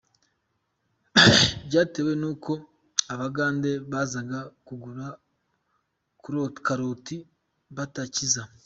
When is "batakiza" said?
7.77-8.41